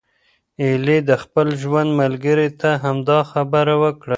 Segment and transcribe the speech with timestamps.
[0.61, 4.09] ایلي د خپل ژوند ملګری ته همدا خبره وکړه.